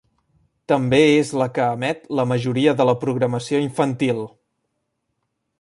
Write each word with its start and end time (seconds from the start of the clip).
També 0.71 1.01
és 1.17 1.33
la 1.41 1.47
que 1.57 1.67
emet 1.75 2.09
la 2.21 2.27
majoria 2.33 2.75
de 2.81 2.89
la 2.91 2.97
programació 3.05 3.63
infantil. 3.67 4.27